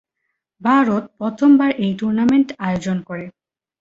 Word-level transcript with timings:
ভারত 0.61 1.03
প্রথমবার 1.19 1.69
এই 1.83 1.91
টুর্নামেন্ট 1.99 2.47
আয়োজন 2.59 2.97
করে। 3.07 3.25